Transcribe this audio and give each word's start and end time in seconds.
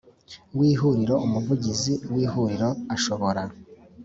W 0.57 0.59
ihuriro 0.69 1.15
umuvugizi 1.25 1.93
w 2.13 2.15
ihuriro 2.25 2.69
ashobora 2.95 3.41